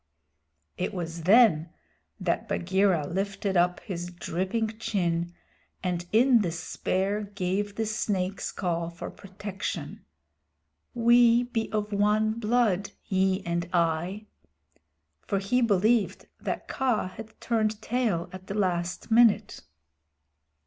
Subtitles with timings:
[0.79, 1.69] It was then
[2.19, 5.31] that Bagheera lifted up his dripping chin,
[5.83, 10.03] and in despair gave the Snake's Call for protection
[10.95, 14.25] "We be of one blood, ye and I"
[15.27, 19.61] for he believed that Kaa had turned tail at the last minute.